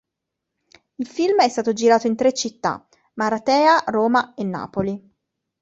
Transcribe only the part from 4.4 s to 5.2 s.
Napoli.